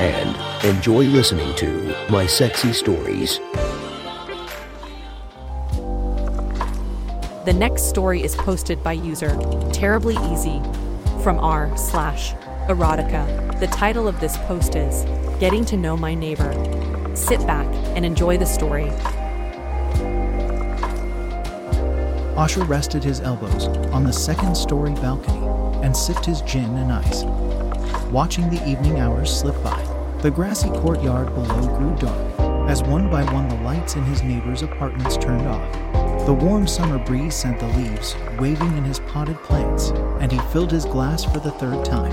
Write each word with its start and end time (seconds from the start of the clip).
And 0.00 0.64
enjoy 0.64 1.04
listening 1.04 1.54
to 1.56 1.94
My 2.08 2.24
Sexy 2.24 2.72
Stories. 2.72 3.38
The 7.44 7.54
next 7.54 7.90
story 7.90 8.22
is 8.22 8.34
posted 8.34 8.82
by 8.82 8.92
user 8.92 9.38
Terribly 9.74 10.16
Easy 10.32 10.62
from 11.22 11.38
r 11.38 11.76
slash 11.76 12.32
erotica. 12.68 13.60
The 13.60 13.66
title 13.66 14.08
of 14.08 14.18
this 14.20 14.38
post 14.38 14.74
is 14.74 15.04
Getting 15.38 15.66
to 15.66 15.76
Know 15.76 15.98
My 15.98 16.14
Neighbor. 16.14 16.50
Sit 17.14 17.46
back 17.46 17.66
and 17.94 18.06
enjoy 18.06 18.38
the 18.38 18.46
story. 18.46 18.86
Osher 22.40 22.66
rested 22.66 23.04
his 23.04 23.20
elbows 23.20 23.66
on 23.92 24.04
the 24.04 24.12
second 24.14 24.56
story 24.56 24.94
balcony 24.94 25.46
and 25.84 25.94
sipped 25.94 26.24
his 26.24 26.40
gin 26.40 26.74
and 26.78 26.90
ice. 26.90 27.24
Watching 28.10 28.50
the 28.50 28.66
evening 28.68 28.98
hours 28.98 29.30
slip 29.30 29.62
by, 29.62 29.80
the 30.22 30.30
grassy 30.30 30.68
courtyard 30.68 31.32
below 31.34 31.78
grew 31.78 31.96
dark 31.96 32.40
as 32.68 32.82
one 32.82 33.10
by 33.10 33.24
one 33.32 33.48
the 33.48 33.54
lights 33.62 33.96
in 33.96 34.04
his 34.04 34.22
neighbor's 34.22 34.60
apartments 34.60 35.16
turned 35.16 35.46
off. 35.48 36.26
The 36.26 36.34
warm 36.34 36.66
summer 36.66 36.98
breeze 36.98 37.34
sent 37.34 37.58
the 37.58 37.68
leaves 37.68 38.14
waving 38.38 38.76
in 38.76 38.84
his 38.84 39.00
potted 39.00 39.38
plants, 39.38 39.90
and 40.20 40.30
he 40.30 40.38
filled 40.52 40.70
his 40.70 40.84
glass 40.84 41.24
for 41.24 41.38
the 41.38 41.52
third 41.52 41.86
time. 41.86 42.12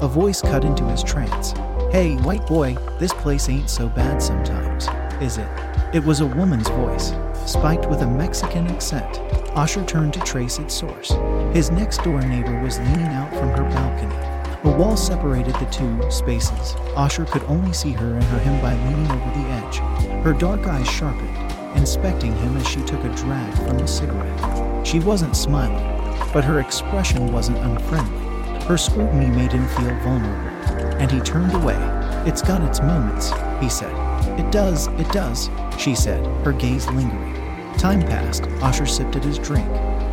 A 0.00 0.06
voice 0.06 0.40
cut 0.40 0.64
into 0.64 0.84
his 0.84 1.02
trance. 1.02 1.52
Hey, 1.90 2.14
white 2.18 2.46
boy, 2.46 2.76
this 3.00 3.12
place 3.12 3.48
ain't 3.48 3.68
so 3.68 3.88
bad 3.88 4.22
sometimes, 4.22 4.86
is 5.20 5.38
it? 5.38 5.48
It 5.92 6.04
was 6.04 6.20
a 6.20 6.26
woman's 6.26 6.68
voice, 6.68 7.12
spiked 7.44 7.88
with 7.88 8.02
a 8.02 8.06
Mexican 8.06 8.68
accent. 8.68 9.16
Osher 9.56 9.84
turned 9.84 10.14
to 10.14 10.20
trace 10.20 10.60
its 10.60 10.74
source. 10.74 11.10
His 11.52 11.72
next 11.72 12.04
door 12.04 12.20
neighbor 12.20 12.62
was 12.62 12.78
leaning 12.78 13.08
out 13.08 13.30
from 13.30 13.48
her 13.48 13.68
balcony. 13.70 14.27
A 14.64 14.70
wall 14.70 14.96
separated 14.96 15.54
the 15.54 15.66
two 15.66 16.10
spaces. 16.10 16.74
Osher 16.96 17.30
could 17.30 17.44
only 17.44 17.72
see 17.72 17.92
her 17.92 18.14
and 18.14 18.24
her 18.24 18.38
him 18.40 18.60
by 18.60 18.74
leaning 18.74 19.10
over 19.12 19.30
the 19.38 19.46
edge. 19.50 19.78
Her 20.24 20.32
dark 20.32 20.66
eyes 20.66 20.90
sharpened, 20.90 21.36
inspecting 21.76 22.34
him 22.34 22.56
as 22.56 22.66
she 22.66 22.82
took 22.82 23.04
a 23.04 23.14
drag 23.14 23.54
from 23.54 23.76
a 23.76 23.86
cigarette. 23.86 24.86
She 24.86 24.98
wasn't 24.98 25.36
smiling, 25.36 25.84
but 26.32 26.42
her 26.42 26.58
expression 26.58 27.32
wasn't 27.32 27.58
unfriendly. 27.58 28.64
Her 28.64 28.76
scrutiny 28.76 29.28
made 29.28 29.52
him 29.52 29.68
feel 29.68 29.94
vulnerable, 30.00 30.98
and 30.98 31.08
he 31.08 31.20
turned 31.20 31.54
away. 31.54 31.78
It's 32.26 32.42
got 32.42 32.62
its 32.62 32.80
moments, 32.80 33.30
he 33.60 33.68
said. 33.68 33.94
It 34.40 34.50
does, 34.50 34.88
it 34.88 35.08
does, 35.12 35.50
she 35.78 35.94
said, 35.94 36.26
her 36.44 36.52
gaze 36.52 36.88
lingering. 36.88 37.34
Time 37.78 38.02
passed. 38.02 38.42
Osher 38.60 38.88
sipped 38.88 39.14
at 39.14 39.24
his 39.24 39.38
drink. 39.38 39.68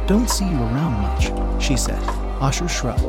Don't 0.05 0.29
see 0.29 0.47
you 0.47 0.57
around 0.57 1.01
much, 1.01 1.63
she 1.63 1.75
said. 1.75 1.99
Osher 2.39 2.69
shrugged. 2.69 3.01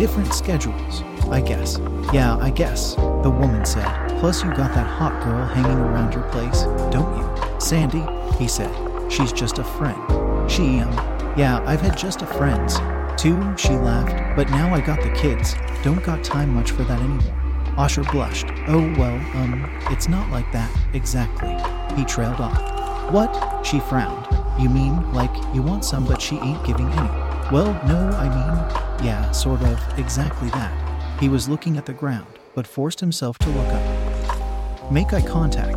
Different 0.00 0.32
schedules, 0.32 1.02
I 1.28 1.42
guess. 1.42 1.78
Yeah, 2.10 2.38
I 2.38 2.48
guess, 2.48 2.94
the 2.94 3.28
woman 3.28 3.66
said. 3.66 3.84
Plus, 4.18 4.42
you 4.42 4.48
got 4.54 4.72
that 4.72 4.86
hot 4.86 5.22
girl 5.22 5.44
hanging 5.44 5.76
around 5.76 6.14
your 6.14 6.22
place, 6.30 6.62
don't 6.90 7.18
you? 7.18 7.60
Sandy, 7.60 8.02
he 8.38 8.48
said. 8.48 8.72
She's 9.12 9.30
just 9.30 9.58
a 9.58 9.62
friend. 9.62 10.00
She, 10.50 10.80
um, 10.80 10.90
yeah, 11.36 11.62
I've 11.66 11.82
had 11.82 11.98
just 11.98 12.22
a 12.22 12.26
friends. 12.26 12.78
Two, 13.20 13.36
she 13.58 13.74
laughed, 13.74 14.36
but 14.36 14.48
now 14.48 14.74
I 14.74 14.80
got 14.80 15.02
the 15.02 15.10
kids. 15.10 15.54
Don't 15.82 16.02
got 16.02 16.24
time 16.24 16.54
much 16.54 16.70
for 16.70 16.84
that 16.84 16.98
anymore. 16.98 17.34
Osher 17.76 18.10
blushed. 18.10 18.46
Oh, 18.68 18.80
well, 18.96 19.16
um, 19.36 19.70
it's 19.90 20.08
not 20.08 20.30
like 20.30 20.50
that, 20.52 20.74
exactly. 20.94 21.54
He 21.94 22.06
trailed 22.06 22.40
off. 22.40 23.12
What? 23.12 23.66
She 23.66 23.80
frowned. 23.80 24.26
You 24.58 24.70
mean, 24.70 25.12
like, 25.12 25.34
you 25.54 25.60
want 25.60 25.84
some, 25.84 26.06
but 26.06 26.22
she 26.22 26.38
ain't 26.38 26.64
giving 26.64 26.90
any? 26.90 27.29
Well, 27.52 27.72
no, 27.84 28.16
I 28.16 28.28
mean, 28.28 29.04
yeah, 29.04 29.28
sort 29.32 29.60
of, 29.62 29.98
exactly 29.98 30.50
that. 30.50 31.18
He 31.18 31.28
was 31.28 31.48
looking 31.48 31.76
at 31.76 31.84
the 31.84 31.92
ground, 31.92 32.38
but 32.54 32.64
forced 32.64 33.00
himself 33.00 33.36
to 33.38 33.48
look 33.48 33.66
up. 33.66 34.92
Make 34.92 35.12
eye 35.12 35.20
contact. 35.20 35.76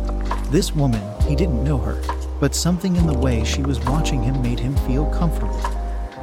This 0.52 0.72
woman, 0.72 1.02
he 1.22 1.34
didn't 1.34 1.64
know 1.64 1.78
her, 1.78 2.00
but 2.38 2.54
something 2.54 2.94
in 2.94 3.08
the 3.08 3.18
way 3.18 3.42
she 3.42 3.60
was 3.62 3.80
watching 3.86 4.22
him 4.22 4.40
made 4.40 4.60
him 4.60 4.76
feel 4.86 5.06
comfortable, 5.06 5.60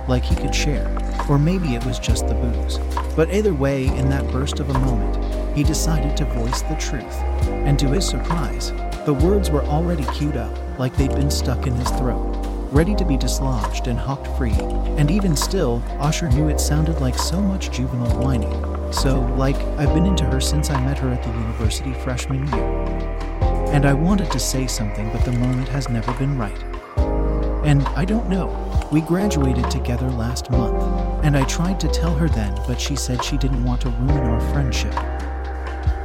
like 0.07 0.23
he 0.23 0.37
could 0.37 0.55
share. 0.55 0.87
Or 1.29 1.37
maybe 1.37 1.75
it 1.75 1.85
was 1.85 1.99
just 1.99 2.29
the 2.29 2.33
booze. 2.35 2.77
But 3.17 3.33
either 3.33 3.53
way, 3.53 3.87
in 3.87 4.09
that 4.09 4.31
burst 4.31 4.61
of 4.61 4.69
a 4.69 4.79
moment, 4.79 5.53
he 5.53 5.65
decided 5.65 6.15
to 6.15 6.23
voice 6.23 6.61
the 6.61 6.75
truth. 6.75 7.21
And 7.43 7.77
to 7.77 7.89
his 7.89 8.07
surprise, 8.07 8.71
the 9.05 9.13
words 9.13 9.51
were 9.51 9.63
already 9.63 10.05
queued 10.13 10.37
up, 10.37 10.57
like 10.79 10.95
they'd 10.95 11.13
been 11.13 11.29
stuck 11.29 11.67
in 11.67 11.73
his 11.73 11.89
throat, 11.89 12.40
ready 12.71 12.95
to 12.95 13.03
be 13.03 13.17
dislodged 13.17 13.87
and 13.87 13.99
hawked 13.99 14.27
free. 14.37 14.55
And 14.97 15.11
even 15.11 15.35
still, 15.35 15.81
Osher 15.99 16.33
knew 16.33 16.47
it 16.47 16.59
sounded 16.59 17.01
like 17.01 17.17
so 17.17 17.41
much 17.41 17.69
juvenile 17.71 18.17
whining. 18.17 18.91
So, 18.93 19.19
like, 19.35 19.57
I've 19.77 19.93
been 19.93 20.05
into 20.05 20.25
her 20.25 20.39
since 20.39 20.69
I 20.69 20.83
met 20.83 20.97
her 20.99 21.09
at 21.09 21.21
the 21.21 21.29
university 21.29 21.93
freshman 21.93 22.47
year. 22.47 22.63
And 23.73 23.85
I 23.85 23.93
wanted 23.93 24.31
to 24.31 24.39
say 24.39 24.67
something, 24.67 25.11
but 25.11 25.25
the 25.25 25.33
moment 25.33 25.67
has 25.69 25.89
never 25.89 26.13
been 26.13 26.37
right. 26.37 26.63
And 27.65 27.83
I 27.89 28.05
don't 28.05 28.29
know. 28.29 28.47
We 28.91 29.01
graduated 29.01 29.69
together 29.69 30.09
last 30.09 30.49
month, 30.49 30.81
and 31.23 31.37
I 31.37 31.43
tried 31.45 31.79
to 31.81 31.87
tell 31.87 32.13
her 32.15 32.27
then, 32.27 32.53
but 32.67 32.79
she 32.79 32.95
said 32.95 33.23
she 33.23 33.37
didn't 33.37 33.63
want 33.63 33.81
to 33.81 33.89
ruin 33.89 34.23
our 34.23 34.41
friendship. 34.51 34.93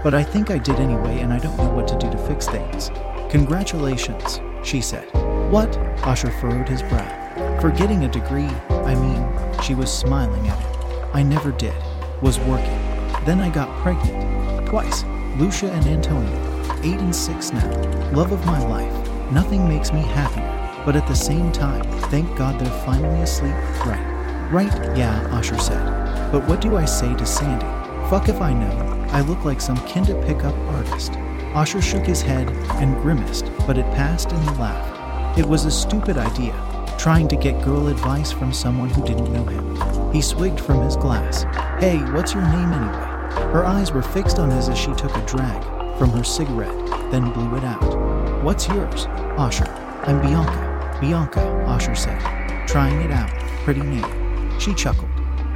But 0.04 0.14
I 0.14 0.22
think 0.22 0.50
I 0.50 0.58
did 0.58 0.76
anyway, 0.76 1.20
and 1.20 1.32
I 1.32 1.38
don't 1.38 1.56
know 1.56 1.70
what 1.70 1.88
to 1.88 1.98
do 1.98 2.10
to 2.10 2.18
fix 2.18 2.46
things. 2.46 2.90
Congratulations, 3.30 4.40
she 4.62 4.80
said. 4.80 5.25
What? 5.50 5.70
Osher 5.98 6.32
furrowed 6.40 6.68
his 6.68 6.82
brow. 6.82 7.58
For 7.60 7.70
getting 7.70 8.04
a 8.04 8.08
degree, 8.08 8.50
I 8.68 8.96
mean, 8.96 9.62
she 9.62 9.74
was 9.74 9.92
smiling 9.92 10.48
at 10.48 10.58
him. 10.58 11.10
I 11.14 11.22
never 11.22 11.52
did. 11.52 11.74
Was 12.20 12.40
working. 12.40 12.80
Then 13.24 13.40
I 13.40 13.48
got 13.50 13.68
pregnant. 13.78 14.66
Twice. 14.66 15.04
Lucia 15.36 15.70
and 15.70 15.86
Antonio. 15.86 16.56
Eight 16.82 16.98
and 16.98 17.14
six 17.14 17.52
now. 17.52 17.70
Love 18.10 18.32
of 18.32 18.44
my 18.44 18.58
life. 18.66 18.92
Nothing 19.30 19.68
makes 19.68 19.92
me 19.92 20.00
happier. 20.00 20.82
But 20.84 20.96
at 20.96 21.06
the 21.06 21.14
same 21.14 21.52
time, 21.52 21.84
thank 22.10 22.36
God 22.36 22.60
they're 22.60 22.84
finally 22.84 23.20
asleep. 23.20 23.54
Right. 23.86 24.48
Right, 24.50 24.96
yeah, 24.96 25.28
Osher 25.30 25.60
said. 25.60 26.32
But 26.32 26.46
what 26.48 26.60
do 26.60 26.76
I 26.76 26.84
say 26.84 27.14
to 27.14 27.24
Sandy? 27.24 27.66
Fuck 28.10 28.28
if 28.28 28.40
I 28.40 28.52
know. 28.52 29.06
I 29.10 29.20
look 29.20 29.44
like 29.44 29.60
some 29.60 29.78
kinda 29.86 30.20
pickup 30.26 30.56
artist. 30.74 31.12
Osher 31.54 31.82
shook 31.82 32.04
his 32.04 32.20
head 32.20 32.48
and 32.80 33.00
grimaced, 33.00 33.50
but 33.66 33.78
it 33.78 33.86
passed 33.94 34.32
and 34.32 34.42
he 34.42 34.56
laughed. 34.56 34.95
It 35.36 35.46
was 35.46 35.66
a 35.66 35.70
stupid 35.70 36.16
idea, 36.16 36.54
trying 36.98 37.28
to 37.28 37.36
get 37.36 37.62
girl 37.62 37.88
advice 37.88 38.32
from 38.32 38.54
someone 38.54 38.88
who 38.88 39.04
didn't 39.04 39.30
know 39.30 39.44
him. 39.44 40.10
He 40.10 40.22
swigged 40.22 40.58
from 40.58 40.80
his 40.82 40.96
glass. 40.96 41.42
Hey, 41.78 41.98
what's 42.12 42.32
your 42.32 42.42
name 42.42 42.72
anyway? 42.72 43.52
Her 43.52 43.62
eyes 43.66 43.92
were 43.92 44.00
fixed 44.00 44.38
on 44.38 44.50
his 44.50 44.70
as 44.70 44.78
she 44.78 44.94
took 44.94 45.14
a 45.14 45.26
drag 45.26 45.62
from 45.98 46.08
her 46.12 46.24
cigarette, 46.24 46.74
then 47.10 47.32
blew 47.32 47.54
it 47.54 47.64
out. 47.64 48.42
What's 48.42 48.66
yours? 48.66 49.04
Osher. 49.36 49.68
I'm 50.08 50.22
Bianca. 50.22 50.98
Bianca, 51.02 51.40
Osher 51.66 51.94
said, 51.94 52.18
trying 52.66 53.02
it 53.02 53.10
out. 53.10 53.30
Pretty 53.62 53.82
name. 53.82 54.58
She 54.58 54.72
chuckled. 54.72 55.10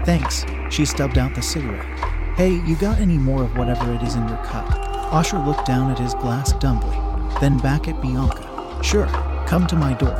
Thanks. 0.04 0.44
She 0.68 0.84
stubbed 0.84 1.16
out 1.16 1.34
the 1.34 1.40
cigarette. 1.40 1.86
Hey, 2.36 2.60
you 2.66 2.76
got 2.76 3.00
any 3.00 3.16
more 3.16 3.44
of 3.44 3.56
whatever 3.56 3.90
it 3.94 4.02
is 4.02 4.14
in 4.14 4.28
your 4.28 4.44
cup? 4.44 4.66
Osher 5.10 5.44
looked 5.44 5.66
down 5.66 5.90
at 5.90 5.98
his 5.98 6.12
glass 6.14 6.52
dumbly, 6.54 6.98
then 7.40 7.56
back 7.58 7.88
at 7.88 8.00
Bianca. 8.02 8.46
Sure, 8.82 9.06
come 9.50 9.66
to 9.66 9.74
my 9.74 9.92
door. 9.94 10.14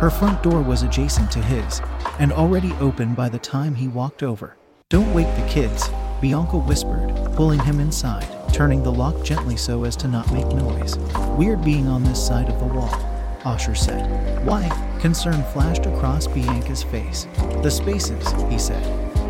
Her 0.00 0.10
front 0.10 0.44
door 0.44 0.62
was 0.62 0.84
adjacent 0.84 1.28
to 1.32 1.42
his, 1.42 1.82
and 2.20 2.32
already 2.32 2.72
open 2.74 3.16
by 3.16 3.28
the 3.28 3.40
time 3.40 3.74
he 3.74 3.88
walked 3.88 4.22
over. 4.22 4.56
Don't 4.90 5.12
wake 5.12 5.26
the 5.34 5.48
kids, 5.48 5.90
Bianca 6.20 6.56
whispered, 6.56 7.12
pulling 7.34 7.58
him 7.58 7.80
inside, 7.80 8.28
turning 8.52 8.84
the 8.84 8.92
lock 8.92 9.24
gently 9.24 9.56
so 9.56 9.82
as 9.82 9.96
to 9.96 10.06
not 10.06 10.32
make 10.32 10.46
noise. 10.46 10.96
Weird 11.36 11.64
being 11.64 11.88
on 11.88 12.04
this 12.04 12.24
side 12.24 12.48
of 12.48 12.60
the 12.60 12.66
wall, 12.66 12.94
Osher 13.42 13.76
said. 13.76 14.46
Why? 14.46 14.68
Concern 15.00 15.42
flashed 15.52 15.86
across 15.86 16.28
Bianca's 16.28 16.84
face. 16.84 17.26
The 17.64 17.70
spaces, 17.70 18.30
he 18.48 18.56
said. 18.56 18.84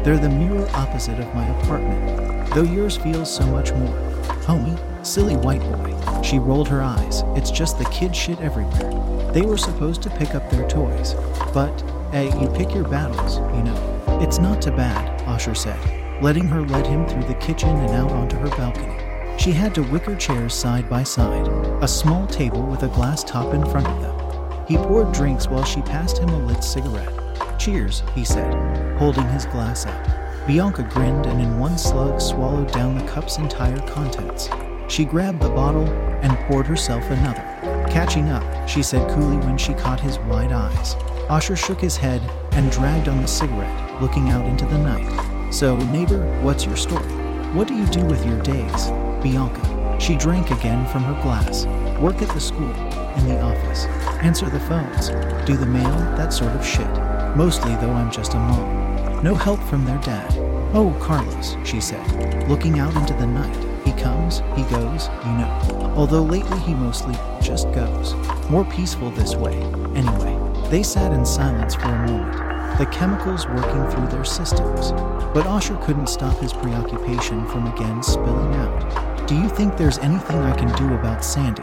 They're 0.05 0.19
the 0.19 0.29
mirror 0.29 0.69
opposite 0.75 1.19
of 1.19 1.35
my 1.35 1.49
apartment, 1.61 2.51
though 2.51 2.61
yours 2.61 2.99
feels 2.99 3.35
so 3.35 3.47
much 3.47 3.73
more. 3.73 3.97
Homie, 4.45 4.79
silly 5.07 5.37
white 5.37 5.63
boy. 5.63 6.23
She 6.23 6.39
rolled 6.39 6.69
her 6.69 6.83
eyes. 6.83 7.23
It's 7.37 7.51
just 7.51 7.79
the 7.79 7.85
kid 7.87 8.15
shit 8.15 8.41
everywhere. 8.41 9.33
They 9.33 9.43
were 9.43 9.57
supposed 9.57 10.03
to 10.03 10.11
pick 10.11 10.35
up 10.35 10.51
their 10.51 10.69
toys, 10.69 11.15
but, 11.55 11.83
eh, 12.13 12.35
you 12.41 12.49
pick 12.49 12.75
your 12.75 12.89
battles, 12.89 13.39
you 13.57 13.63
know. 13.63 14.19
It's 14.21 14.39
not 14.39 14.61
too 14.61 14.73
bad, 14.73 15.21
Osher 15.27 15.57
said, 15.57 15.79
letting 16.23 16.49
her 16.49 16.63
lead 16.63 16.87
him 16.87 17.07
through 17.07 17.25
the 17.25 17.35
kitchen 17.35 17.69
and 17.69 17.91
out 17.91 18.11
onto 18.11 18.37
her 18.37 18.49
balcony. 18.51 18.97
She 19.39 19.53
had 19.53 19.75
to 19.77 19.83
wicker 19.83 20.17
chairs 20.17 20.55
side 20.55 20.91
by 20.91 21.05
side, 21.05 21.47
a 21.83 21.89
small 21.89 22.27
table 22.27 22.63
with 22.63 22.83
a 22.83 22.89
glass 22.89 23.23
top 23.23 23.55
in 23.55 23.65
front 23.67 23.87
of 23.87 24.01
them. 24.01 24.67
He 24.67 24.77
poured 24.77 25.13
drinks 25.13 25.47
while 25.47 25.65
she 25.65 25.83
passed 25.83 26.19
him 26.19 26.31
a 26.31 26.39
lit 26.39 26.65
cigarette. 26.65 27.13
Cheers, 27.59 28.03
he 28.15 28.25
said, 28.25 28.53
holding 28.99 29.29
his 29.29 29.47
glass 29.47 29.87
up. 29.87 30.47
Bianca 30.47 30.83
grinned 30.83 31.27
and 31.27 31.41
in 31.41 31.59
one 31.59 31.79
slug 31.79 32.21
swallowed 32.21 32.73
down 32.73 32.97
the 32.97 33.07
cup's 33.07 33.39
entire 33.39 33.79
contents. 33.89 34.49
She 34.89 35.05
grabbed 35.05 35.41
the 35.41 35.49
bottle 35.49 35.89
and 36.23 36.39
poured 36.47 36.67
herself 36.67 37.05
another. 37.11 37.43
Catching 37.91 38.29
up, 38.29 38.69
she 38.69 38.83
said 38.83 39.09
coolly 39.11 39.37
when 39.39 39.59
she 39.59 39.75
caught 39.75 40.01
his 40.01 40.19
wide 40.21 40.53
eyes. 40.53 40.95
Osher 41.29 41.57
shook 41.57 41.81
his 41.81 41.97
head 41.97 42.23
and 42.53 42.71
dragged 42.71 43.09
on 43.09 43.21
the 43.21 43.29
cigarette, 43.29 44.01
looking 44.01 44.31
out 44.31 44.47
into 44.47 44.65
the 44.67 44.79
night. 44.79 45.53
So, 45.53 45.77
neighbor, 45.77 46.25
what's 46.43 46.65
your 46.65 46.77
story? 46.77 47.05
What 47.53 47.69
do 47.69 47.75
you 47.75 47.87
do 47.87 48.05
with 48.05 48.25
your 48.25 48.41
days? 48.43 48.87
Bianca. 49.23 49.99
She 49.99 50.15
drank 50.15 50.51
again 50.51 50.87
from 50.87 51.03
her 51.05 51.21
glass. 51.23 51.67
Work 52.01 52.23
at 52.23 52.29
the 52.29 52.41
school, 52.41 52.71
in 53.17 53.29
the 53.29 53.41
office, 53.41 53.87
answer 54.23 54.49
the 54.51 54.61
phones, 54.61 55.09
do 55.47 55.57
the 55.57 55.67
mail, 55.67 55.97
that 56.17 56.33
sort 56.33 56.53
of 56.53 56.65
shit. 56.65 56.87
Mostly, 57.35 57.75
though, 57.77 57.93
I'm 57.93 58.11
just 58.11 58.35
a 58.35 58.39
mom. 58.39 59.23
No 59.23 59.35
help 59.35 59.61
from 59.65 59.85
their 59.85 59.99
dad. 59.99 60.33
Oh, 60.75 60.97
Carlos, 61.01 61.57
she 61.65 61.81
said, 61.81 62.49
looking 62.49 62.79
out 62.79 62.95
into 62.95 63.15
the 63.15 63.27
night. 63.27 63.76
He 63.87 63.93
comes, 63.93 64.43
he 64.57 64.65
goes, 64.65 65.09
you 65.25 65.33
know. 65.33 65.93
Although 65.97 66.25
lately 66.25 66.59
he 66.59 66.75
mostly 66.75 67.15
just 67.41 67.73
goes. 67.73 68.15
More 68.51 68.65
peaceful 68.65 69.11
this 69.11 69.37
way, 69.37 69.55
anyway. 69.95 70.37
They 70.71 70.83
sat 70.83 71.13
in 71.13 71.25
silence 71.25 71.77
for 71.77 71.87
a 71.87 72.07
moment, 72.07 72.79
the 72.79 72.87
chemicals 72.87 73.47
working 73.47 73.89
through 73.89 74.09
their 74.09 74.25
systems. 74.25 74.91
But 75.33 75.47
Osher 75.47 75.81
couldn't 75.85 76.09
stop 76.09 76.37
his 76.39 76.53
preoccupation 76.53 77.47
from 77.47 77.69
again 77.69 78.03
spilling 78.03 78.55
out. 78.57 79.29
Do 79.29 79.37
you 79.37 79.49
think 79.49 79.77
there's 79.77 79.99
anything 79.99 80.39
I 80.39 80.57
can 80.57 80.75
do 80.77 80.95
about 80.95 81.25
Sandy? 81.25 81.63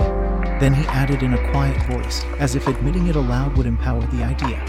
Then 0.59 0.73
he 0.73 0.85
added 0.87 1.23
in 1.23 1.33
a 1.33 1.51
quiet 1.51 1.81
voice, 1.87 2.23
as 2.39 2.55
if 2.55 2.67
admitting 2.67 3.07
it 3.07 3.17
aloud 3.17 3.57
would 3.57 3.65
empower 3.65 4.01
the 4.07 4.23
idea. 4.23 4.61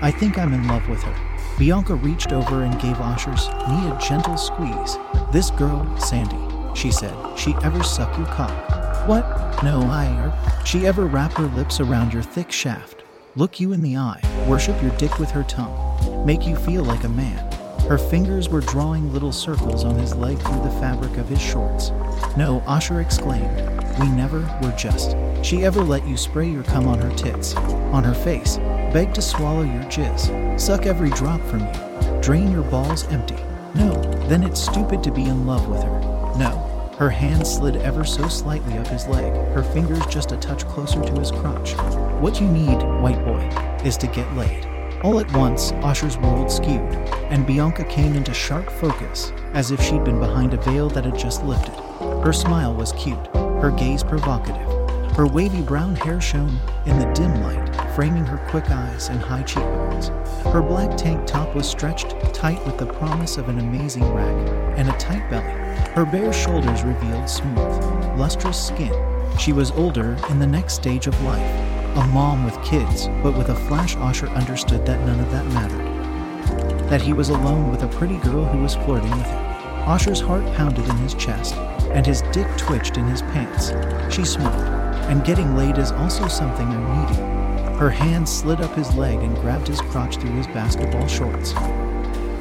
I 0.00 0.12
think 0.12 0.38
I'm 0.38 0.54
in 0.54 0.68
love 0.68 0.88
with 0.88 1.02
her. 1.02 1.16
Bianca 1.58 1.96
reached 1.96 2.32
over 2.32 2.62
and 2.62 2.80
gave 2.80 2.96
Osher's 2.96 3.48
knee 3.68 3.90
a 3.90 3.98
gentle 4.00 4.36
squeeze. 4.36 4.96
This 5.32 5.50
girl, 5.50 5.84
Sandy, 5.98 6.49
she 6.74 6.90
said, 6.90 7.14
she 7.38 7.54
ever 7.62 7.82
suck 7.82 8.16
your 8.16 8.26
cock? 8.26 9.08
What? 9.08 9.24
No, 9.62 9.80
I. 9.82 10.06
Er, 10.06 10.64
she 10.64 10.86
ever 10.86 11.06
wrap 11.06 11.32
her 11.34 11.46
lips 11.56 11.80
around 11.80 12.12
your 12.12 12.22
thick 12.22 12.50
shaft? 12.52 13.00
look 13.36 13.60
you 13.60 13.72
in 13.72 13.80
the 13.80 13.96
eye, 13.96 14.20
worship 14.48 14.80
your 14.82 14.94
dick 14.96 15.18
with 15.18 15.30
her 15.30 15.44
tongue, 15.44 16.26
make 16.26 16.46
you 16.46 16.56
feel 16.56 16.84
like 16.84 17.04
a 17.04 17.08
man. 17.08 17.50
Her 17.82 17.98
fingers 17.98 18.48
were 18.48 18.60
drawing 18.60 19.12
little 19.12 19.32
circles 19.32 19.84
on 19.84 19.96
his 19.96 20.14
leg 20.14 20.38
through 20.38 20.62
the 20.62 20.78
fabric 20.80 21.16
of 21.16 21.28
his 21.28 21.40
shorts. 21.40 21.90
No, 22.36 22.62
Osher 22.66 23.00
exclaimed. 23.00 23.56
We 23.98 24.08
never 24.08 24.40
were 24.62 24.74
just. 24.76 25.16
She 25.42 25.64
ever 25.64 25.82
let 25.82 26.06
you 26.06 26.16
spray 26.16 26.48
your 26.48 26.62
cum 26.64 26.86
on 26.86 26.98
her 26.98 27.14
tits, 27.16 27.54
on 27.56 28.04
her 28.04 28.14
face, 28.14 28.58
beg 28.92 29.14
to 29.14 29.22
swallow 29.22 29.62
your 29.62 29.82
jizz, 29.84 30.60
suck 30.60 30.86
every 30.86 31.10
drop 31.10 31.40
from 31.42 31.60
you, 31.60 32.22
drain 32.22 32.50
your 32.50 32.64
balls 32.64 33.04
empty. 33.08 33.36
No, 33.74 33.92
then 34.28 34.42
it's 34.42 34.60
stupid 34.60 35.02
to 35.04 35.12
be 35.12 35.24
in 35.24 35.46
love 35.46 35.68
with 35.68 35.82
her. 35.82 36.09
No, 36.38 36.94
her 36.98 37.10
hand 37.10 37.46
slid 37.46 37.76
ever 37.76 38.04
so 38.04 38.28
slightly 38.28 38.76
up 38.78 38.86
his 38.86 39.06
leg, 39.06 39.32
her 39.54 39.62
fingers 39.62 40.04
just 40.06 40.32
a 40.32 40.36
touch 40.36 40.66
closer 40.66 41.02
to 41.02 41.18
his 41.18 41.30
crotch. 41.30 41.72
What 42.20 42.40
you 42.40 42.46
need, 42.46 42.76
white 43.00 43.24
boy, 43.24 43.40
is 43.84 43.96
to 43.98 44.06
get 44.06 44.32
laid. 44.34 44.66
All 45.02 45.18
at 45.18 45.32
once, 45.32 45.72
Osher's 45.82 46.18
world 46.18 46.50
skewed, 46.50 46.94
and 47.30 47.46
Bianca 47.46 47.84
came 47.84 48.14
into 48.14 48.34
sharp 48.34 48.70
focus, 48.70 49.32
as 49.54 49.70
if 49.70 49.80
she'd 49.80 50.04
been 50.04 50.20
behind 50.20 50.52
a 50.52 50.58
veil 50.58 50.90
that 50.90 51.06
had 51.06 51.18
just 51.18 51.42
lifted. 51.42 51.74
Her 52.22 52.34
smile 52.34 52.74
was 52.74 52.92
cute, 52.92 53.26
her 53.34 53.70
gaze 53.70 54.02
provocative. 54.02 54.68
Her 55.16 55.26
wavy 55.26 55.62
brown 55.62 55.96
hair 55.96 56.20
shone 56.20 56.58
in 56.86 56.98
the 56.98 57.10
dim 57.14 57.42
light, 57.42 57.94
framing 57.94 58.26
her 58.26 58.38
quick 58.50 58.70
eyes 58.70 59.08
and 59.08 59.20
high 59.20 59.42
cheekbones. 59.42 60.08
Her 60.44 60.62
black 60.62 60.96
tank 60.96 61.26
top 61.26 61.54
was 61.54 61.68
stretched 61.68 62.14
tight 62.34 62.64
with 62.66 62.78
the 62.78 62.86
promise 62.86 63.36
of 63.36 63.48
an 63.48 63.58
amazing 63.58 64.04
rack 64.12 64.78
and 64.78 64.88
a 64.88 64.98
tight 64.98 65.28
belly. 65.30 65.69
Her 65.94 66.04
bare 66.04 66.32
shoulders 66.32 66.84
revealed 66.84 67.28
smooth, 67.28 68.16
lustrous 68.16 68.68
skin. 68.68 68.94
She 69.40 69.52
was 69.52 69.72
older 69.72 70.16
in 70.28 70.38
the 70.38 70.46
next 70.46 70.74
stage 70.74 71.08
of 71.08 71.22
life, 71.22 71.96
a 71.96 72.06
mom 72.06 72.44
with 72.44 72.62
kids, 72.62 73.08
but 73.24 73.36
with 73.36 73.48
a 73.48 73.56
flash 73.66 73.96
Osher 73.96 74.32
understood 74.36 74.86
that 74.86 75.04
none 75.04 75.18
of 75.18 75.32
that 75.32 75.46
mattered. 75.46 76.88
That 76.88 77.02
he 77.02 77.12
was 77.12 77.30
alone 77.30 77.72
with 77.72 77.82
a 77.82 77.88
pretty 77.88 78.18
girl 78.18 78.44
who 78.44 78.62
was 78.62 78.76
flirting 78.76 79.10
with 79.10 79.26
him. 79.26 79.44
Osher's 79.84 80.20
heart 80.20 80.44
pounded 80.54 80.88
in 80.88 80.96
his 80.98 81.14
chest, 81.14 81.56
and 81.90 82.06
his 82.06 82.22
dick 82.30 82.46
twitched 82.56 82.96
in 82.96 83.06
his 83.06 83.22
pants. 83.22 83.72
She 84.14 84.24
smiled, 84.24 84.62
and 85.10 85.24
getting 85.24 85.56
laid 85.56 85.76
is 85.76 85.90
also 85.90 86.28
something 86.28 86.68
I'm 86.68 87.00
needing. 87.00 87.76
Her 87.78 87.90
hand 87.90 88.28
slid 88.28 88.60
up 88.60 88.76
his 88.76 88.94
leg 88.94 89.18
and 89.18 89.36
grabbed 89.38 89.66
his 89.66 89.80
crotch 89.80 90.18
through 90.18 90.36
his 90.36 90.46
basketball 90.46 91.08
shorts, 91.08 91.52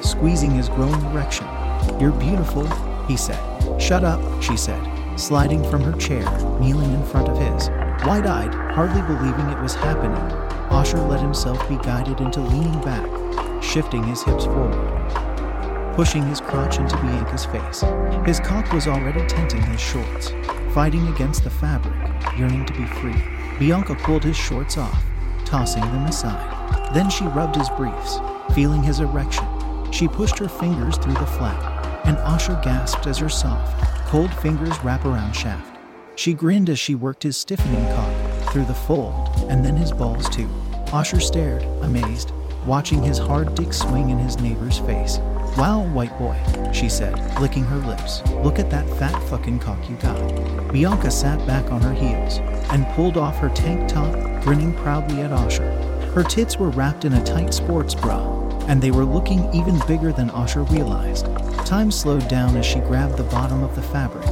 squeezing 0.07 0.51
his 0.51 0.69
growing 0.69 1.01
erection. 1.05 1.47
You're 1.99 2.11
beautiful, 2.11 2.67
he 3.09 3.17
said. 3.17 3.81
Shut 3.81 4.03
up, 4.03 4.21
she 4.41 4.56
said, 4.56 4.79
sliding 5.19 5.67
from 5.69 5.81
her 5.81 5.97
chair, 5.97 6.23
kneeling 6.59 6.94
in 6.94 7.03
front 7.03 7.27
of 7.27 7.38
his. 7.38 7.67
Wide 8.06 8.27
eyed, 8.27 8.53
hardly 8.53 9.01
believing 9.01 9.50
it 9.50 9.61
was 9.61 9.73
happening, 9.73 10.21
Osher 10.69 11.06
let 11.09 11.19
himself 11.19 11.67
be 11.67 11.75
guided 11.77 12.21
into 12.21 12.39
leaning 12.39 12.79
back, 12.81 13.09
shifting 13.63 14.03
his 14.03 14.21
hips 14.21 14.45
forward, 14.45 15.95
pushing 15.95 16.23
his 16.27 16.39
crotch 16.39 16.77
into 16.77 16.95
Bianca's 16.97 17.45
face. 17.45 17.83
His 18.25 18.39
cock 18.39 18.71
was 18.71 18.88
already 18.88 19.25
tenting 19.27 19.63
his 19.63 19.81
shorts, 19.81 20.31
fighting 20.73 21.07
against 21.07 21.44
the 21.44 21.50
fabric, 21.50 21.95
yearning 22.38 22.65
to 22.67 22.73
be 22.73 22.85
free. 22.85 23.21
Bianca 23.57 23.95
pulled 23.95 24.23
his 24.23 24.38
shorts 24.38 24.77
off, 24.77 25.03
tossing 25.45 25.81
them 25.81 26.06
aside. 26.06 26.94
Then 26.94 27.09
she 27.09 27.25
rubbed 27.25 27.56
his 27.56 27.69
briefs, 27.71 28.19
feeling 28.53 28.83
his 28.83 29.00
erection. 29.00 29.47
She 29.91 30.07
pushed 30.07 30.38
her 30.38 30.47
fingers 30.47 30.97
through 30.97 31.13
the 31.13 31.25
flap, 31.25 31.69
and 32.09 32.17
Osher 32.17 32.59
gasped 32.63 33.06
as 33.06 33.19
her 33.19 33.29
soft, 33.29 33.79
cold 34.07 34.33
fingers 34.33 34.75
wrap 34.83 35.06
around 35.06 35.31
shaft. 35.31 35.77
She 36.15 36.33
grinned 36.33 36.67
as 36.67 36.79
she 36.79 36.95
worked 36.95 37.21
his 37.21 37.38
stiffening 37.38 37.85
cock 37.94 38.51
through 38.51 38.65
the 38.65 38.73
fold, 38.73 39.29
and 39.47 39.63
then 39.63 39.75
his 39.75 39.91
balls 39.91 40.27
too. 40.27 40.50
Osher 40.88 41.21
stared, 41.21 41.61
amazed, 41.83 42.31
watching 42.65 43.03
his 43.03 43.19
hard 43.19 43.53
dick 43.53 43.73
swing 43.73 44.09
in 44.09 44.17
his 44.17 44.39
neighbor's 44.39 44.79
face. 44.79 45.19
Wow, 45.56 45.88
white 45.94 46.17
boy, 46.17 46.35
she 46.73 46.89
said, 46.89 47.13
licking 47.39 47.63
her 47.65 47.77
lips. 47.77 48.27
Look 48.44 48.57
at 48.57 48.71
that 48.71 48.89
fat 48.97 49.15
fucking 49.29 49.59
cock 49.59 49.88
you 49.88 49.95
got. 49.97 50.73
Bianca 50.73 51.11
sat 51.11 51.45
back 51.45 51.71
on 51.71 51.79
her 51.81 51.94
heels 51.94 52.39
and 52.71 52.88
pulled 52.95 53.17
off 53.17 53.38
her 53.38 53.50
tank 53.50 53.87
top, 53.87 54.16
grinning 54.42 54.73
proudly 54.78 55.21
at 55.21 55.30
Osher. 55.30 55.69
Her 56.16 56.23
tits 56.23 56.57
were 56.57 56.71
wrapped 56.71 57.06
in 57.06 57.13
a 57.13 57.23
tight 57.23 57.54
sports 57.54 57.94
bra, 57.94 58.38
and 58.69 58.80
they 58.80 58.92
were 58.92 59.04
looking 59.04 59.52
even 59.52 59.81
bigger 59.88 60.14
than 60.14 60.30
Osher 60.30 60.69
realized. 60.69 61.26
Time 61.66 61.90
slowed 61.90 62.28
down 62.28 62.56
as 62.56 62.66
she 62.66 62.80
grabbed 62.80 63.18
the 63.18 63.23
bottom 63.23 63.64
of 63.64 63.76
the 63.76 63.81
fabric 63.81 64.28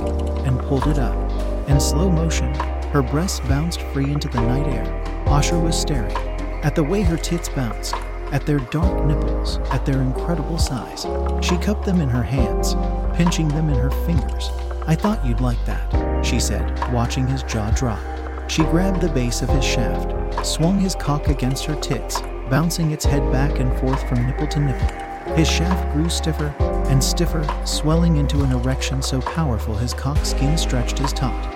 and 0.46 0.60
pulled 0.60 0.88
it 0.88 1.00
up. 1.00 1.18
In 1.68 1.80
slow 1.80 2.08
motion, 2.10 2.54
her 2.92 3.02
breasts 3.02 3.40
bounced 3.42 3.82
free 3.94 4.12
into 4.12 4.28
the 4.30 4.40
night 4.40 4.68
air. 4.68 4.86
Osher 5.26 5.62
was 5.62 5.78
staring 5.78 6.16
at 6.64 6.76
the 6.76 6.84
way 6.84 7.02
her 7.02 7.18
tits 7.18 7.50
bounced, 7.50 7.96
at 8.32 8.46
their 8.46 8.60
dark 8.60 9.06
nipples, 9.06 9.58
at 9.72 9.86
their 9.86 10.02
incredible 10.02 10.60
size. 10.60 11.08
She 11.44 11.58
cupped 11.58 11.86
them 11.86 12.00
in 12.00 12.10
her 12.10 12.24
hands, 12.24 12.76
pinching 13.16 13.48
them 13.48 13.70
in 13.70 13.76
her 13.76 13.92
fingers. 14.06 14.52
I 14.86 14.96
thought 14.96 15.26
you'd 15.26 15.42
like 15.42 15.64
that, 15.66 16.24
she 16.24 16.40
said, 16.40 16.78
watching 16.94 17.26
his 17.26 17.42
jaw 17.44 17.72
drop. 17.72 18.00
She 18.50 18.62
grabbed 18.64 19.02
the 19.02 19.10
base 19.10 19.42
of 19.42 19.50
his 19.50 19.66
shaft, 19.66 20.46
swung 20.46 20.80
his 20.80 20.94
cock 20.94 21.28
against 21.28 21.66
her 21.66 21.76
tits, 21.82 22.22
bouncing 22.50 22.92
its 22.92 23.06
head 23.06 23.32
back 23.32 23.60
and 23.60 23.78
forth 23.80 24.08
from 24.08 24.26
nipple 24.26 24.48
to 24.48 24.60
nipple. 24.60 25.36
His 25.36 25.50
shaft 25.50 25.94
grew 25.94 26.10
stiffer 26.10 26.54
and 26.90 27.04
stiffer, 27.04 27.46
swelling 27.66 28.18
into 28.18 28.44
an 28.44 28.52
erection 28.52 29.02
so 29.02 29.22
powerful 29.22 29.76
his 29.76 29.94
cock 29.94 30.26
skin 30.26 30.58
stretched 30.58 30.98
his 30.98 31.14
taut. 31.14 31.54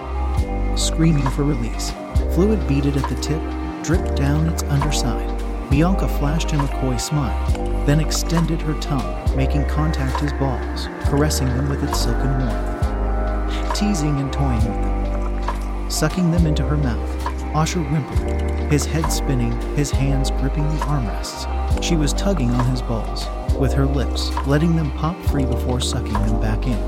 Screaming 0.78 1.30
for 1.32 1.44
release, 1.44 1.92
fluid 2.34 2.68
beaded 2.68 2.98
at 2.98 3.10
the 3.10 3.16
tip, 3.16 3.42
dripped 3.84 4.16
down 4.16 4.48
its 4.48 4.64
underside. 4.64 5.42
Bianca 5.70 6.08
flashed 6.20 6.52
him 6.52 6.60
a 6.60 6.68
coy 6.82 6.98
smile, 6.98 7.86
then 7.86 8.02
extended 8.02 8.62
her 8.62 8.78
tongue, 8.82 9.36
making 9.36 9.66
contact 9.68 10.20
his 10.20 10.34
balls, 10.34 10.88
caressing 11.06 11.48
them 11.48 11.70
with 11.70 11.82
its 11.84 12.02
silken 12.02 12.40
warmth, 12.40 13.80
teasing 13.80 14.20
and 14.20 14.34
toying 14.34 14.56
with 14.58 14.66
them, 14.66 15.90
sucking 15.90 16.30
them 16.30 16.46
into 16.46 16.64
her 16.64 16.78
mouth. 16.78 17.10
Osher 17.54 17.84
whimpered, 17.90 18.41
his 18.72 18.86
head 18.86 19.12
spinning, 19.12 19.52
his 19.76 19.92
hands 19.92 20.32
gripping 20.32 20.64
the 20.64 20.86
armrests. 20.86 21.84
She 21.84 21.98
was 21.98 22.14
tugging 22.14 22.52
on 22.52 22.66
his 22.70 22.82
balls, 22.82 23.28
with 23.60 23.74
her 23.74 23.86
lips, 23.86 24.32
letting 24.48 24.78
them 24.78 24.92
pop 24.94 25.22
free 25.26 25.46
before 25.46 25.82
sucking 25.82 26.14
them 26.14 26.40
back 26.40 26.66
in. 26.66 26.80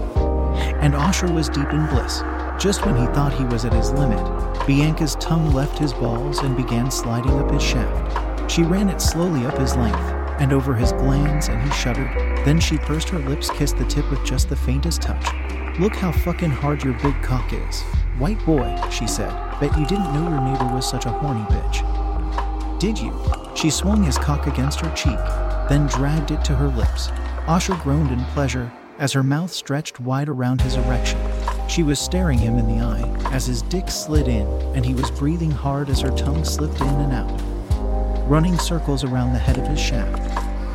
And 0.79 0.93
Osher 0.93 1.33
was 1.33 1.49
deep 1.49 1.69
in 1.73 1.85
bliss. 1.87 2.21
Just 2.57 2.85
when 2.85 2.95
he 2.95 3.05
thought 3.07 3.33
he 3.33 3.43
was 3.43 3.65
at 3.65 3.73
his 3.73 3.91
limit, 3.91 4.23
Bianca's 4.65 5.15
tongue 5.15 5.51
left 5.51 5.77
his 5.77 5.91
balls 5.91 6.39
and 6.39 6.55
began 6.55 6.89
sliding 6.89 7.37
up 7.37 7.51
his 7.51 7.61
shaft. 7.61 8.49
She 8.49 8.63
ran 8.63 8.87
it 8.87 9.01
slowly 9.01 9.45
up 9.45 9.57
his 9.57 9.75
length 9.75 9.99
and 10.39 10.53
over 10.53 10.73
his 10.73 10.93
glans, 10.93 11.49
and 11.49 11.61
he 11.61 11.71
shuddered. 11.71 12.09
Then 12.45 12.61
she 12.61 12.77
pursed 12.77 13.09
her 13.09 13.19
lips, 13.19 13.49
kissed 13.49 13.77
the 13.77 13.85
tip 13.85 14.09
with 14.09 14.23
just 14.23 14.47
the 14.47 14.55
faintest 14.55 15.01
touch. 15.01 15.25
Look 15.79 15.95
how 15.95 16.13
fucking 16.13 16.51
hard 16.51 16.81
your 16.81 16.93
big 16.99 17.21
cock 17.21 17.51
is. 17.51 17.83
White 18.19 18.45
boy, 18.45 18.79
she 18.91 19.07
said. 19.07 19.31
Bet 19.59 19.77
you 19.77 19.87
didn't 19.87 20.13
know 20.13 20.29
your 20.29 20.41
neighbor 20.41 20.71
was 20.73 20.87
such 20.87 21.07
a 21.07 21.09
horny 21.09 21.41
bitch. 21.45 22.79
Did 22.79 22.99
you? 22.99 23.11
She 23.55 23.71
swung 23.71 24.03
his 24.03 24.19
cock 24.19 24.45
against 24.45 24.81
her 24.81 24.95
cheek, 24.95 25.17
then 25.67 25.87
dragged 25.87 26.29
it 26.29 26.45
to 26.45 26.55
her 26.55 26.67
lips. 26.67 27.07
Asher 27.47 27.75
groaned 27.81 28.11
in 28.11 28.23
pleasure 28.25 28.71
as 28.99 29.13
her 29.13 29.23
mouth 29.23 29.51
stretched 29.51 29.99
wide 29.99 30.29
around 30.29 30.61
his 30.61 30.75
erection. 30.75 31.19
She 31.67 31.81
was 31.81 31.99
staring 31.99 32.37
him 32.37 32.59
in 32.59 32.67
the 32.67 32.83
eye 32.83 33.09
as 33.31 33.47
his 33.47 33.63
dick 33.63 33.89
slid 33.89 34.27
in, 34.27 34.45
and 34.75 34.85
he 34.85 34.93
was 34.93 35.09
breathing 35.09 35.51
hard 35.51 35.89
as 35.89 36.01
her 36.01 36.15
tongue 36.15 36.45
slipped 36.45 36.81
in 36.81 36.87
and 36.87 37.13
out, 37.13 38.29
running 38.29 38.59
circles 38.59 39.03
around 39.03 39.33
the 39.33 39.39
head 39.39 39.57
of 39.57 39.67
his 39.67 39.79
shaft. 39.79 40.21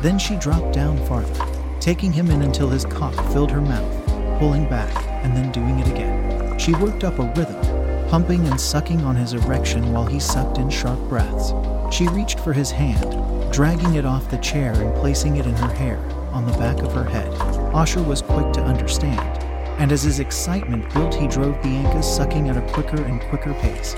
Then 0.03 0.19
she 0.19 0.35
dropped 0.35 0.73
down 0.73 0.97
farther, 1.05 1.45
taking 1.79 2.11
him 2.11 2.29
in 2.31 2.41
until 2.41 2.67
his 2.67 2.83
cock 2.85 3.15
filled 3.31 3.51
her 3.51 3.61
mouth, 3.61 4.39
pulling 4.39 4.67
back 4.67 4.93
and 5.23 5.35
then 5.37 5.51
doing 5.53 5.79
it 5.79 5.87
again. 5.87 6.18
She 6.59 6.73
worked 6.73 7.05
up 7.05 7.17
a 7.19 7.33
rhythm, 7.37 8.09
pumping 8.09 8.45
and 8.45 8.59
sucking 8.59 9.01
on 9.05 9.15
his 9.15 9.33
erection 9.33 9.93
while 9.93 10.05
he 10.05 10.19
sucked 10.19 10.57
in 10.57 10.69
sharp 10.69 10.99
breaths. 11.07 11.53
She 11.89 12.07
reached 12.09 12.41
for 12.41 12.51
his 12.51 12.69
hand, 12.69 13.53
dragging 13.53 13.95
it 13.95 14.05
off 14.05 14.29
the 14.29 14.37
chair 14.39 14.73
and 14.73 14.93
placing 14.97 15.37
it 15.37 15.45
in 15.45 15.55
her 15.55 15.73
hair 15.73 15.97
on 16.33 16.45
the 16.45 16.57
back 16.57 16.79
of 16.79 16.91
her 16.91 17.05
head. 17.05 17.33
Asher 17.73 18.03
was 18.03 18.21
quick 18.21 18.51
to 18.53 18.61
understand, 18.61 19.41
and 19.79 19.93
as 19.93 20.03
his 20.03 20.19
excitement 20.19 20.93
built, 20.93 21.15
he 21.15 21.27
drove 21.27 21.61
Bianca 21.63 22.03
sucking 22.03 22.49
at 22.49 22.57
a 22.57 22.73
quicker 22.73 23.01
and 23.03 23.21
quicker 23.21 23.53
pace, 23.53 23.95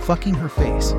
fucking 0.00 0.34
her 0.34 0.48
face. 0.48 0.94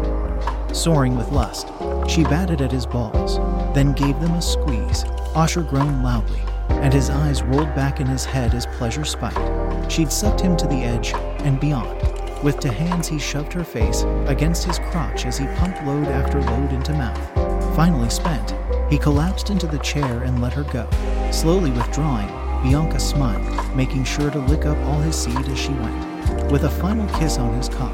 Soaring 0.72 1.17
with 1.17 1.31
lust, 1.31 1.69
she 2.07 2.24
batted 2.24 2.62
at 2.62 2.72
his 2.72 2.86
balls, 2.86 3.38
then 3.74 3.93
gave 3.93 4.19
them 4.19 4.34
a 4.34 4.41
squeeze. 4.43 5.05
Asher 5.36 5.63
groaned 5.63 6.03
loudly, 6.03 6.41
and 6.69 6.93
his 6.93 7.10
eyes 7.10 7.41
rolled 7.41 7.74
back 7.74 8.00
in 8.00 8.05
his 8.05 8.25
head 8.25 8.53
as 8.53 8.67
pleasure 8.67 9.05
spiked. 9.05 9.66
She'd 9.89 10.12
sucked 10.12 10.41
him 10.41 10.58
to 10.58 10.67
the 10.67 10.84
edge 10.84 11.13
and 11.39 11.60
beyond. 11.60 12.01
With 12.44 12.60
two 12.60 12.70
hands, 12.70 13.08
he 13.08 13.17
shoved 13.17 13.51
her 13.53 13.63
face 13.63 14.03
against 14.27 14.63
his 14.63 14.77
crotch 14.77 15.25
as 15.25 15.38
he 15.38 15.48
pumped 15.56 15.84
load 15.84 16.08
after 16.08 16.41
load 16.41 16.72
into 16.72 16.94
mouth. 16.94 17.75
Finally 17.75 18.10
spent, 18.10 18.53
he 18.89 18.98
collapsed 18.98 19.50
into 19.50 19.65
the 19.65 19.79
chair 19.79 20.24
and 20.24 20.41
let 20.41 20.53
her 20.53 20.63
go. 20.63 20.88
Slowly 21.32 21.72
withdrawing, 21.72 22.27
Bianca 22.63 23.00
smiled, 23.00 23.75
making 23.75 24.03
sure 24.03 24.29
to 24.29 24.39
lick 24.39 24.65
up 24.65 24.77
all 24.86 25.00
his 25.00 25.15
seed 25.15 25.48
as 25.48 25.60
she 25.60 25.74
went. 25.74 26.51
With 26.51 26.63
a 26.63 26.70
final 26.70 27.08
kiss 27.20 27.38
on 27.38 27.53
his 27.56 27.70
cock, 27.70 27.94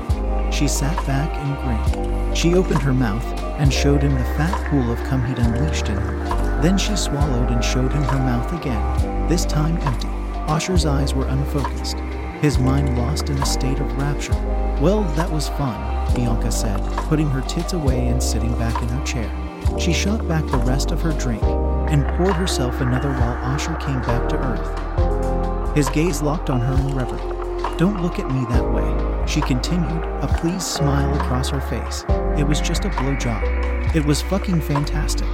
she 0.52 0.68
sat 0.68 0.96
back 1.08 1.30
and 1.36 1.58
grinned. 1.58 2.38
She 2.38 2.56
opened 2.56 2.82
her 2.82 2.94
mouth 2.94 3.26
and 3.60 3.74
showed 3.74 4.02
him 4.02 4.14
the 4.14 4.24
fat 4.36 4.70
pool 4.70 4.92
of 4.92 5.04
cum 5.06 5.26
he'd 5.26 5.40
unleashed 5.40 5.90
in 5.90 5.96
her. 5.96 6.62
Then 6.62 6.78
she 6.78 6.96
swallowed 6.96 7.50
and 7.50 7.64
showed 7.64 7.92
him 7.92 8.04
her 8.04 8.20
mouth 8.20 8.54
again, 8.54 9.28
this 9.28 9.46
time 9.46 9.78
empty. 9.78 10.23
Asher's 10.48 10.86
eyes 10.86 11.14
were 11.14 11.28
unfocused, 11.28 11.98
his 12.42 12.60
mind 12.60 12.98
lost 12.98 13.30
in 13.30 13.38
a 13.38 13.46
state 13.46 13.80
of 13.80 13.98
rapture. 13.98 14.34
Well, 14.82 15.04
that 15.16 15.32
was 15.32 15.48
fun, 15.50 16.14
Bianca 16.14 16.52
said, 16.52 16.82
putting 17.08 17.30
her 17.30 17.42
tits 17.42 17.74
away 17.74 18.08
and 18.08 18.22
sitting 18.22 18.54
back 18.60 18.82
in 18.82 18.90
her 18.90 19.06
chair. 19.06 19.32
She 19.80 19.94
shot 19.94 20.28
back 20.28 20.46
the 20.48 20.58
rest 20.58 20.92
of 20.92 21.02
her 21.02 21.14
drink 21.14 21.42
and 21.44 22.06
poured 22.18 22.36
herself 22.36 22.82
another 22.82 23.10
while 23.10 23.38
Asher 23.38 23.76
came 23.76 24.02
back 24.02 24.28
to 24.30 24.38
earth. 24.38 25.76
His 25.76 25.90
gaze 25.90 26.22
locked 26.22 26.50
on 26.50 26.60
her 26.60 26.74
in 26.74 26.96
reverie. 26.96 27.78
Don't 27.78 28.02
look 28.02 28.20
at 28.20 28.30
me 28.30 28.46
that 28.50 28.72
way, 28.72 29.26
she 29.26 29.42
continued, 29.42 30.04
a 30.22 30.28
pleased 30.40 30.68
smile 30.68 31.16
across 31.16 31.50
her 31.50 31.62
face. 31.62 32.04
It 32.38 32.44
was 32.44 32.60
just 32.60 32.86
a 32.86 32.90
blowjob. 32.90 33.96
It 33.96 34.06
was 34.06 34.22
fucking 34.22 34.62
fantastic, 34.62 35.28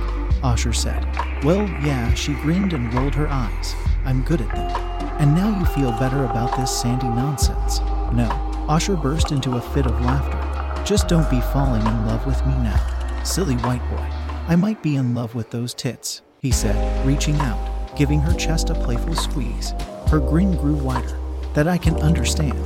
Asher 0.44 0.74
said. 0.74 1.04
Well, 1.44 1.68
yeah, 1.84 2.14
she 2.14 2.34
grinned 2.36 2.74
and 2.74 2.94
rolled 2.94 3.16
her 3.16 3.28
eyes. 3.28 3.76
I'm 4.06 4.22
good 4.22 4.42
at 4.42 4.56
them. 4.56 4.89
And 5.20 5.36
now 5.36 5.60
you 5.60 5.66
feel 5.66 5.92
better 6.00 6.26
about 6.26 6.58
this 6.58 6.82
sandy 6.82 7.08
nonsense. 7.08 7.80
No. 8.14 8.30
Usher 8.68 8.96
burst 8.96 9.32
into 9.32 9.58
a 9.58 9.62
fit 9.62 9.86
of 9.86 10.02
laughter. 10.02 10.84
Just 10.84 11.08
don't 11.08 11.30
be 11.30 11.42
falling 11.42 11.86
in 11.86 12.06
love 12.08 12.26
with 12.26 12.44
me 12.46 12.54
now. 12.54 13.24
Silly 13.24 13.56
white 13.58 13.88
boy. 13.90 14.08
I 14.48 14.56
might 14.56 14.82
be 14.82 14.96
in 14.96 15.14
love 15.14 15.36
with 15.36 15.52
those 15.52 15.74
tits 15.74 16.22
he 16.42 16.52
said, 16.52 17.06
reaching 17.06 17.36
out, 17.42 17.98
giving 17.98 18.20
her 18.22 18.34
chest 18.34 18.70
a 18.70 18.74
playful 18.74 19.16
squeeze. 19.16 19.72
Her 20.08 20.20
grin 20.20 20.56
grew 20.56 20.76
wider. 20.76 21.18
That 21.54 21.68
I 21.68 21.78
can 21.78 21.96
understand. 21.96 22.58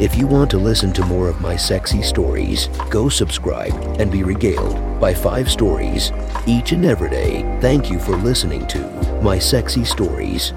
If 0.00 0.16
you 0.16 0.26
want 0.26 0.50
to 0.52 0.58
listen 0.58 0.92
to 0.94 1.04
more 1.04 1.28
of 1.28 1.40
my 1.40 1.56
sexy 1.56 2.00
stories, 2.02 2.68
go 2.88 3.08
subscribe 3.08 3.74
and 4.00 4.10
be 4.10 4.22
regaled 4.22 5.00
by 5.00 5.12
five 5.12 5.50
stories 5.50 6.12
each 6.46 6.72
and 6.72 6.86
every 6.86 7.10
day. 7.10 7.42
Thank 7.60 7.90
you 7.90 7.98
for 7.98 8.16
listening 8.16 8.66
to 8.68 9.01
My 9.22 9.38
Sexy 9.38 9.84
Stories. 9.84 10.52